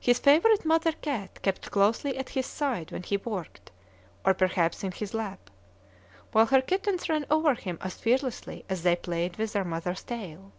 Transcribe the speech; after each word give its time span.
His 0.00 0.18
favorite 0.18 0.64
mother 0.64 0.90
cat 0.90 1.40
kept 1.40 1.70
closely 1.70 2.18
at 2.18 2.30
his 2.30 2.46
side 2.46 2.90
when 2.90 3.04
he 3.04 3.16
worked, 3.16 3.70
or 4.24 4.34
perhaps 4.34 4.82
in 4.82 4.90
his 4.90 5.14
lap; 5.14 5.50
while 6.32 6.46
her 6.46 6.60
kittens 6.60 7.08
ran 7.08 7.24
over 7.30 7.54
him 7.54 7.78
as 7.80 7.94
fearlessly 7.94 8.64
as 8.68 8.82
they 8.82 8.96
played 8.96 9.36
with 9.36 9.52
their 9.52 9.62
mother's 9.62 10.02
tail. 10.02 10.50